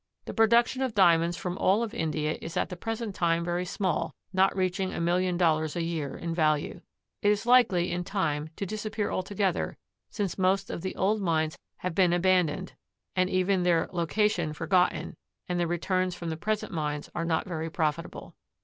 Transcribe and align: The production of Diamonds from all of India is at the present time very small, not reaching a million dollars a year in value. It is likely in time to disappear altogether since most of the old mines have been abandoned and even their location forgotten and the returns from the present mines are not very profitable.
The 0.25 0.33
production 0.33 0.81
of 0.81 0.95
Diamonds 0.95 1.37
from 1.37 1.59
all 1.59 1.83
of 1.83 1.93
India 1.93 2.35
is 2.41 2.57
at 2.57 2.69
the 2.69 2.75
present 2.75 3.13
time 3.13 3.45
very 3.45 3.65
small, 3.65 4.15
not 4.33 4.55
reaching 4.57 4.91
a 4.91 4.99
million 4.99 5.37
dollars 5.37 5.75
a 5.75 5.83
year 5.83 6.17
in 6.17 6.33
value. 6.33 6.81
It 7.21 7.29
is 7.29 7.45
likely 7.45 7.91
in 7.91 8.03
time 8.03 8.49
to 8.55 8.65
disappear 8.65 9.11
altogether 9.11 9.77
since 10.09 10.39
most 10.39 10.71
of 10.71 10.81
the 10.81 10.95
old 10.95 11.21
mines 11.21 11.59
have 11.77 11.93
been 11.93 12.13
abandoned 12.13 12.73
and 13.15 13.29
even 13.29 13.61
their 13.61 13.89
location 13.91 14.53
forgotten 14.53 15.17
and 15.47 15.59
the 15.59 15.67
returns 15.67 16.15
from 16.15 16.29
the 16.31 16.35
present 16.35 16.71
mines 16.73 17.11
are 17.13 17.23
not 17.23 17.45
very 17.45 17.69
profitable. 17.69 18.35